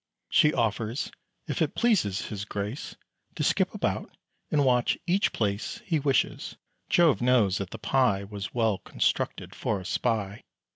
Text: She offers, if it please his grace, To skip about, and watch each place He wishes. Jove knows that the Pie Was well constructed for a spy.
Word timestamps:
She 0.31 0.51
offers, 0.51 1.11
if 1.45 1.61
it 1.61 1.75
please 1.75 2.01
his 2.01 2.43
grace, 2.45 2.95
To 3.35 3.43
skip 3.43 3.71
about, 3.75 4.09
and 4.49 4.65
watch 4.65 4.97
each 5.05 5.31
place 5.31 5.79
He 5.85 5.99
wishes. 5.99 6.57
Jove 6.89 7.21
knows 7.21 7.59
that 7.59 7.69
the 7.69 7.77
Pie 7.77 8.23
Was 8.23 8.51
well 8.51 8.79
constructed 8.79 9.53
for 9.53 9.79
a 9.79 9.85
spy. 9.85 10.41